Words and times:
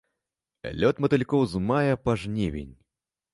Лёт 0.83 1.01
матылькоў 1.05 1.41
з 1.51 1.61
мая 1.67 1.93
па 2.07 2.17
жнівень. 2.23 2.73